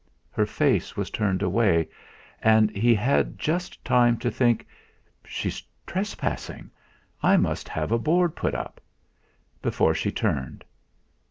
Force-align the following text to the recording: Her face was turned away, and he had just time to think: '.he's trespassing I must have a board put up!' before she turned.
Her 0.31 0.47
face 0.47 0.97
was 0.97 1.11
turned 1.11 1.43
away, 1.43 1.87
and 2.41 2.71
he 2.75 2.95
had 2.95 3.37
just 3.37 3.85
time 3.85 4.17
to 4.17 4.31
think: 4.31 4.65
'.he's 5.27 5.61
trespassing 5.85 6.71
I 7.21 7.37
must 7.37 7.69
have 7.69 7.91
a 7.91 7.99
board 7.99 8.35
put 8.35 8.55
up!' 8.55 8.81
before 9.61 9.93
she 9.93 10.11
turned. 10.11 10.65